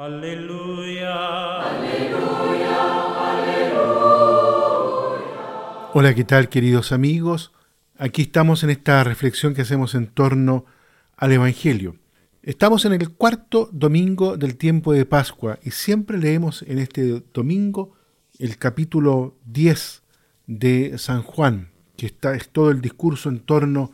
[0.00, 1.58] Aleluya.
[5.92, 7.50] Hola, ¿qué tal queridos amigos?
[7.96, 10.66] Aquí estamos en esta reflexión que hacemos en torno
[11.16, 11.96] al Evangelio.
[12.44, 17.96] Estamos en el cuarto domingo del tiempo de Pascua y siempre leemos en este domingo
[18.38, 20.04] el capítulo 10
[20.46, 23.90] de San Juan, que está, es todo el discurso en torno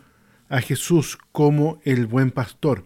[0.51, 2.85] a Jesús como el buen pastor.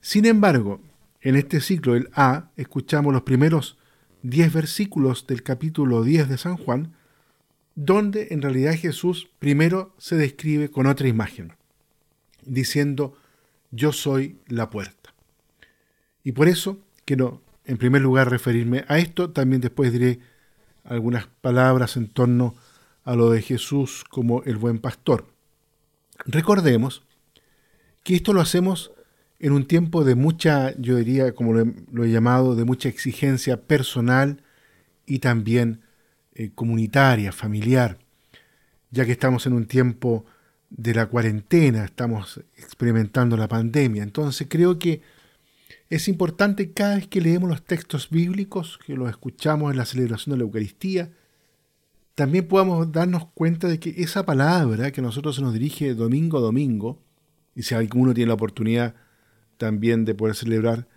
[0.00, 0.80] Sin embargo,
[1.20, 3.78] en este ciclo, el A, escuchamos los primeros
[4.22, 6.94] 10 versículos del capítulo 10 de San Juan,
[7.74, 11.54] donde en realidad Jesús primero se describe con otra imagen,
[12.44, 13.16] diciendo,
[13.70, 15.14] yo soy la puerta.
[16.24, 20.18] Y por eso quiero en primer lugar referirme a esto, también después diré
[20.84, 22.54] algunas palabras en torno
[23.04, 25.26] a lo de Jesús como el buen pastor.
[26.24, 27.02] Recordemos
[28.02, 28.92] que esto lo hacemos
[29.40, 34.42] en un tiempo de mucha, yo diría, como lo he, llamado, de mucha exigencia personal
[35.06, 35.80] y también
[36.34, 37.98] eh, comunitaria, familiar,
[38.90, 40.26] ya que estamos en un tiempo
[40.68, 44.02] de la cuarentena, estamos experimentando la pandemia.
[44.02, 45.00] Entonces creo que
[45.88, 50.34] es importante cada vez que leemos los textos bíblicos, que los escuchamos en la celebración
[50.34, 51.10] de la Eucaristía,
[52.14, 56.36] también podamos darnos cuenta de que esa palabra que a nosotros se nos dirige domingo
[56.36, 57.02] a domingo,
[57.54, 58.94] y si alguno tiene la oportunidad
[59.60, 60.88] también de poder celebrar,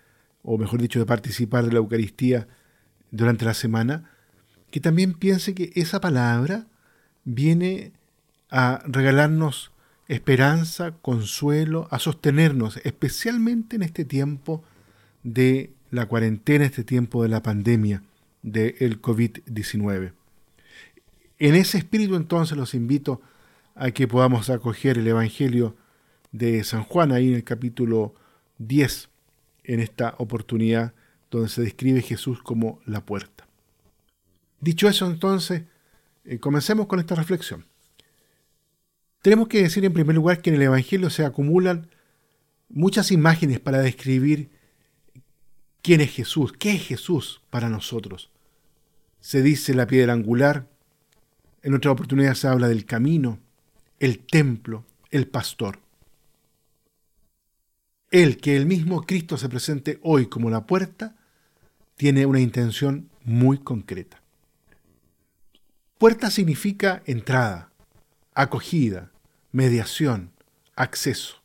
[0.41, 2.47] o mejor dicho, de participar de la Eucaristía
[3.11, 4.09] durante la semana,
[4.71, 6.65] que también piense que esa palabra
[7.25, 7.91] viene
[8.49, 9.71] a regalarnos
[10.07, 14.63] esperanza, consuelo, a sostenernos, especialmente en este tiempo
[15.23, 18.01] de la cuarentena, este tiempo de la pandemia
[18.41, 20.13] del COVID-19.
[21.39, 23.21] En ese espíritu entonces los invito
[23.75, 25.75] a que podamos acoger el Evangelio
[26.31, 28.15] de San Juan ahí en el capítulo
[28.67, 29.09] 10
[29.63, 30.93] en esta oportunidad
[31.31, 33.47] donde se describe Jesús como la puerta.
[34.59, 35.63] Dicho eso, entonces,
[36.25, 37.65] eh, comencemos con esta reflexión.
[39.21, 41.89] Tenemos que decir en primer lugar que en el Evangelio se acumulan
[42.69, 44.49] muchas imágenes para describir
[45.81, 48.31] quién es Jesús, qué es Jesús para nosotros.
[49.19, 50.67] Se dice la piedra angular,
[51.61, 53.39] en otra oportunidad se habla del camino,
[53.99, 55.79] el templo, el pastor.
[58.13, 61.15] El que el mismo Cristo se presente hoy como la puerta
[61.95, 64.21] tiene una intención muy concreta.
[65.97, 67.71] Puerta significa entrada,
[68.35, 69.09] acogida,
[69.51, 70.29] mediación,
[70.75, 71.41] acceso.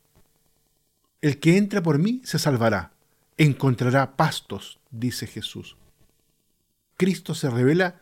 [1.22, 2.92] El que entra por mí se salvará,
[3.38, 5.78] encontrará pastos, dice Jesús.
[6.98, 7.98] Cristo se revela,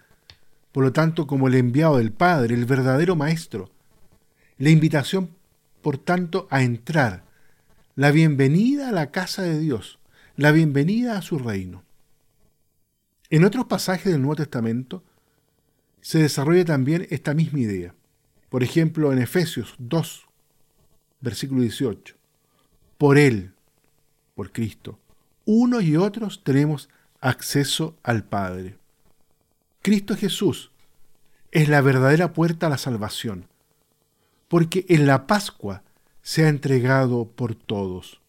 [0.73, 3.71] por lo tanto, como el enviado del Padre, el verdadero Maestro.
[4.59, 5.37] La invitación,
[5.83, 7.26] por tanto, a entrar,
[7.97, 9.99] la bienvenida a la casa de Dios,
[10.37, 11.83] la bienvenida a su reino.
[13.31, 15.03] En otros pasajes del Nuevo Testamento
[16.03, 17.95] se desarrolla también esta misma idea.
[18.51, 20.27] Por ejemplo, en Efesios 2,
[21.23, 22.15] versículo 18.
[22.99, 23.55] Por Él,
[24.35, 25.01] por Cristo,
[25.47, 26.91] unos y otros tenemos
[27.23, 28.77] acceso al Padre.
[29.81, 30.71] Cristo Jesús
[31.51, 33.49] es la verdadera puerta a la salvación,
[34.49, 35.83] porque en la Pascua
[36.27, 38.21] se ha entregado por todos.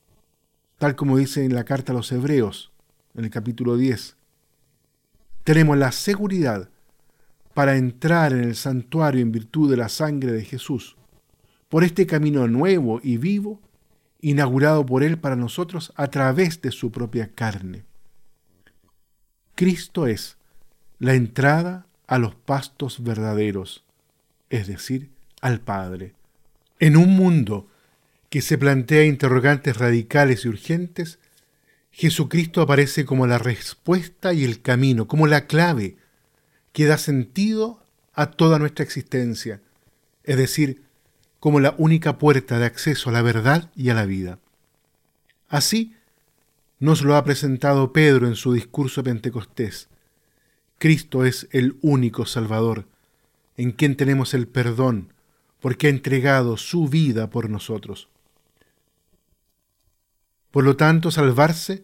[0.77, 2.71] Tal como dice en la carta a los Hebreos,
[3.15, 4.15] en el capítulo 10.
[5.43, 6.69] Tenemos la seguridad
[7.55, 10.95] para entrar en el santuario en virtud de la sangre de Jesús,
[11.69, 13.61] por este camino nuevo y vivo,
[14.21, 17.83] inaugurado por Él para nosotros a través de su propia carne.
[19.55, 20.37] Cristo es
[20.99, 23.83] la entrada a los pastos verdaderos,
[24.51, 25.09] es decir,
[25.41, 26.13] al Padre.
[26.77, 27.69] En un mundo
[28.29, 31.19] que se plantea interrogantes radicales y urgentes,
[31.91, 35.97] Jesucristo aparece como la respuesta y el camino, como la clave
[36.73, 37.83] que da sentido
[38.13, 39.61] a toda nuestra existencia,
[40.23, 40.83] es decir,
[41.39, 44.39] como la única puerta de acceso a la verdad y a la vida.
[45.47, 45.95] Así
[46.79, 49.87] nos lo ha presentado Pedro en su discurso pentecostés.
[50.77, 52.85] Cristo es el único Salvador,
[53.55, 55.13] en quien tenemos el perdón,
[55.59, 58.09] porque ha entregado su vida por nosotros.
[60.57, 61.83] Por lo tanto, salvarse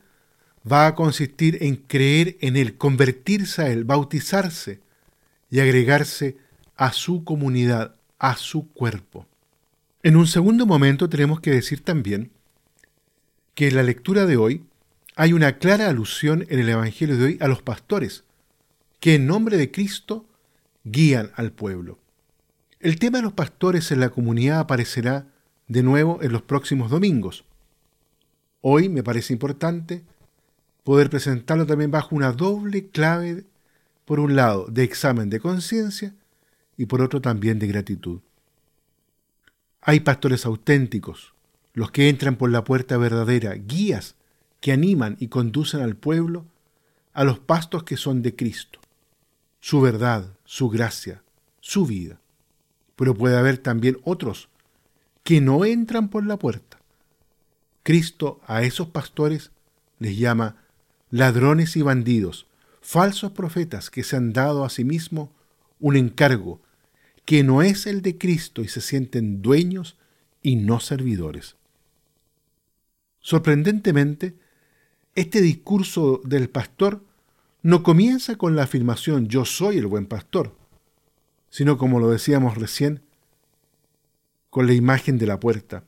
[0.66, 4.80] va a consistir en creer en Él, convertirse a Él, bautizarse
[5.52, 6.38] y agregarse
[6.75, 9.28] a su comunidad, a su cuerpo.
[10.02, 12.31] En un segundo momento tenemos que decir también
[13.54, 14.64] que en la lectura de hoy
[15.16, 18.24] hay una clara alusión en el Evangelio de hoy a los pastores,
[19.00, 20.25] que en nombre de Cristo
[20.84, 22.00] guían al pueblo.
[22.80, 25.28] El tema de los pastores en la comunidad aparecerá
[25.68, 27.46] de nuevo en los próximos domingos.
[28.65, 30.06] Hoy me parece importante
[30.86, 33.44] poder presentarlo también bajo una doble clave,
[34.06, 36.15] por un lado, de examen de conciencia
[36.77, 38.21] y por otro también de gratitud.
[39.81, 41.33] Hay pastores auténticos,
[41.74, 44.15] los que entran por la puerta verdadera, guías
[44.62, 46.45] que animan y conducen al pueblo
[47.12, 48.80] a los pastos que son de Cristo,
[49.60, 51.21] su verdad, su gracia,
[51.60, 52.21] su vida.
[52.95, 54.48] Pero puede haber también otros
[55.25, 56.80] que no entran por la puerta.
[57.83, 59.51] Cristo a esos pastores
[60.00, 60.63] les llama
[61.12, 62.47] ladrones y bandidos,
[62.81, 65.30] falsos profetas que se han dado a sí mismos
[65.80, 66.62] un encargo
[67.25, 69.97] que no es el de Cristo y se sienten dueños
[70.41, 71.56] y no servidores.
[73.19, 74.36] Sorprendentemente,
[75.15, 77.03] este discurso del pastor
[77.62, 80.56] no comienza con la afirmación yo soy el buen pastor,
[81.50, 83.03] sino como lo decíamos recién,
[84.50, 85.86] con la imagen de la puerta.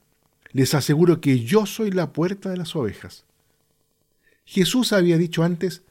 [0.52, 3.24] Les aseguro que yo soy la puerta de las ovejas.
[4.44, 5.82] Jesús había dicho antes,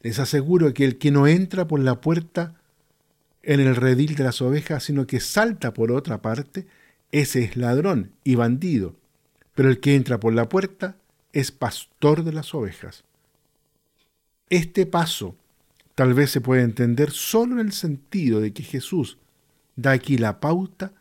[0.00, 2.54] les aseguro que el que no entra por la puerta
[3.42, 6.66] en el redil de las ovejas, sino que salta por otra parte,
[7.10, 8.94] ese es ladrón y bandido,
[9.54, 10.96] pero el que entra por la puerta
[11.32, 13.04] es pastor de las ovejas.
[14.48, 15.36] Este paso
[15.94, 19.18] tal vez se puede entender solo en el sentido de que Jesús
[19.76, 20.92] da aquí la pauta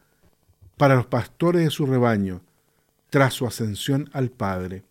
[0.77, 2.42] para los pastores de su rebaño
[3.12, 4.84] tras su ascensión al Padre.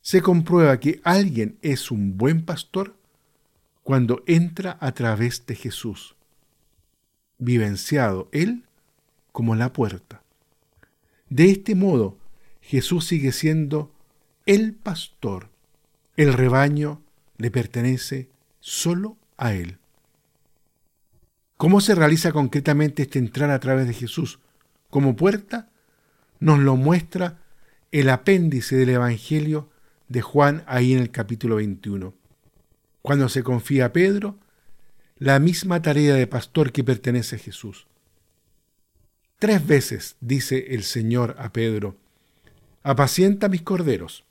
[0.00, 2.96] Se comprueba que alguien es un buen pastor
[3.82, 6.14] cuando entra a través de Jesús,
[7.38, 8.64] vivenciado él
[9.32, 10.22] como la puerta.
[11.28, 12.16] De este modo,
[12.60, 13.92] Jesús sigue siendo
[14.46, 15.48] el pastor.
[16.16, 17.02] El rebaño
[17.36, 18.28] le pertenece
[18.60, 19.78] solo a Él.
[21.56, 24.38] ¿Cómo se realiza concretamente este entrar a través de Jesús
[24.90, 25.71] como puerta?
[26.42, 27.38] Nos lo muestra
[27.92, 29.68] el apéndice del Evangelio
[30.08, 32.14] de Juan ahí en el capítulo 21.
[33.00, 34.40] Cuando se confía a Pedro,
[35.18, 37.86] la misma tarea de pastor que pertenece a Jesús.
[39.38, 41.94] Tres veces dice el Señor a Pedro,
[42.82, 44.24] apacienta mis corderos.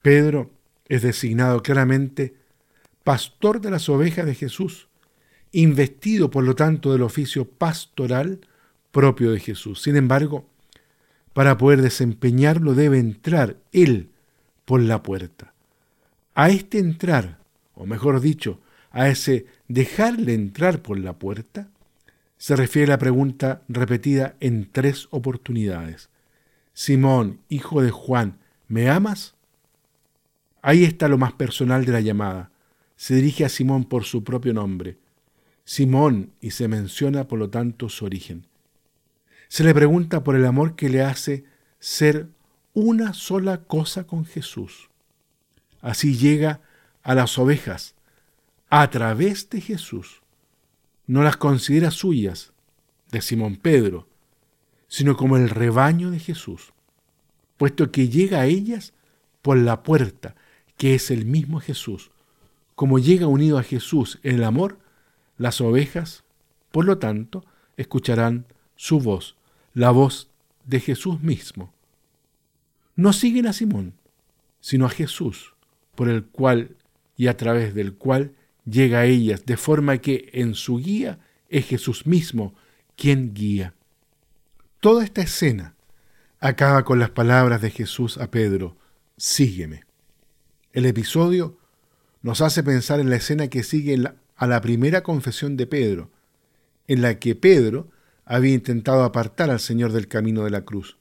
[0.00, 0.50] Pedro
[0.88, 2.36] es designado claramente
[3.04, 4.88] pastor de las ovejas de Jesús,
[5.52, 8.40] investido por lo tanto del oficio pastoral
[8.90, 9.82] propio de Jesús.
[9.82, 10.46] Sin embargo,
[11.32, 14.10] para poder desempeñarlo debe entrar él
[14.64, 15.54] por la puerta.
[16.34, 17.38] A este entrar,
[17.74, 18.60] o mejor dicho,
[18.90, 21.68] a ese dejarle entrar por la puerta,
[22.36, 26.08] se refiere la pregunta repetida en tres oportunidades.
[26.72, 29.34] Simón, hijo de Juan, ¿me amas?
[30.62, 32.50] Ahí está lo más personal de la llamada.
[32.96, 34.98] Se dirige a Simón por su propio nombre.
[35.64, 38.46] Simón y se menciona por lo tanto su origen.
[39.50, 41.42] Se le pregunta por el amor que le hace
[41.80, 42.28] ser
[42.72, 44.90] una sola cosa con Jesús.
[45.80, 46.60] Así llega
[47.02, 47.96] a las ovejas
[48.68, 50.22] a través de Jesús.
[51.08, 52.52] No las considera suyas,
[53.10, 54.06] de Simón Pedro,
[54.86, 56.72] sino como el rebaño de Jesús,
[57.56, 58.92] puesto que llega a ellas
[59.42, 60.36] por la puerta,
[60.76, 62.12] que es el mismo Jesús.
[62.76, 64.78] Como llega unido a Jesús en el amor,
[65.38, 66.22] las ovejas,
[66.70, 67.44] por lo tanto,
[67.76, 69.39] escucharán su voz,
[69.74, 70.30] la voz
[70.64, 71.72] de Jesús mismo.
[72.96, 73.94] No siguen a Simón,
[74.60, 75.54] sino a Jesús,
[75.94, 76.76] por el cual
[77.16, 78.34] y a través del cual
[78.64, 82.54] llega a ellas, de forma que en su guía es Jesús mismo
[82.96, 83.74] quien guía.
[84.80, 85.74] Toda esta escena
[86.38, 88.76] acaba con las palabras de Jesús a Pedro,
[89.16, 89.84] sígueme.
[90.72, 91.58] El episodio
[92.22, 93.98] nos hace pensar en la escena que sigue
[94.36, 96.10] a la primera confesión de Pedro,
[96.86, 97.90] en la que Pedro
[98.30, 100.98] había intentado apartar al Señor del camino de la cruz,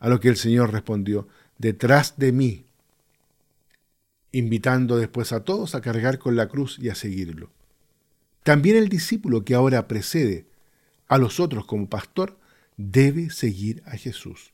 [0.00, 2.64] a lo que el Señor respondió, detrás de mí,
[4.32, 7.50] invitando después a todos a cargar con la cruz y a seguirlo.
[8.42, 10.46] También el discípulo que ahora precede
[11.06, 12.36] a los otros como pastor
[12.76, 14.52] debe seguir a Jesús.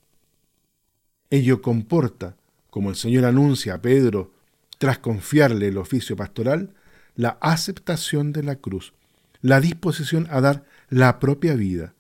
[1.31, 2.37] Ello comporta,
[2.69, 4.35] como el Señor anuncia a Pedro
[4.77, 6.75] tras confiarle el oficio pastoral,
[7.17, 8.93] la aceptación de la cruz,
[9.41, 11.95] la disposición a dar la propia vida.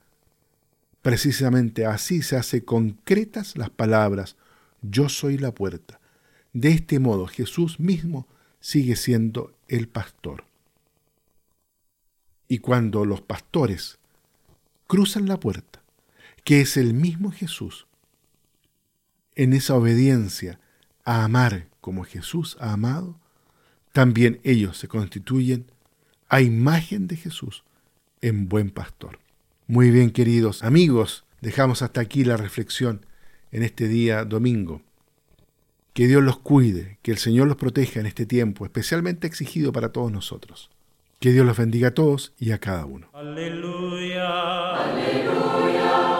[1.02, 4.36] Precisamente así se hace concretas las palabras,
[4.82, 6.00] yo soy la puerta.
[6.52, 8.28] De este modo Jesús mismo
[8.60, 10.44] sigue siendo el pastor.
[12.46, 13.98] Y cuando los pastores
[14.86, 15.82] cruzan la puerta,
[16.44, 17.86] que es el mismo Jesús,
[19.34, 20.60] en esa obediencia
[21.04, 23.18] a amar como Jesús ha amado,
[23.92, 25.66] también ellos se constituyen
[26.28, 27.64] a imagen de Jesús
[28.20, 29.18] en buen pastor.
[29.68, 33.06] Muy bien, queridos amigos, dejamos hasta aquí la reflexión
[33.52, 34.82] en este día domingo.
[35.92, 39.92] Que Dios los cuide, que el Señor los proteja en este tiempo especialmente exigido para
[39.92, 40.70] todos nosotros.
[41.20, 43.08] Que Dios los bendiga a todos y a cada uno.
[43.12, 44.74] Aleluya.
[44.74, 46.11] Aleluya.